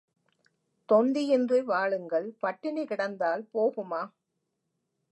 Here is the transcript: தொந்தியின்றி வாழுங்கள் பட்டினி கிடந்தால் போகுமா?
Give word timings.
தொந்தியின்றி 0.89 1.59
வாழுங்கள் 1.63 2.27
பட்டினி 2.39 2.85
கிடந்தால் 2.85 3.43
போகுமா? 3.53 4.01